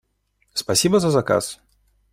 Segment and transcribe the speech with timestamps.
[0.53, 1.59] Спасибо за заказ!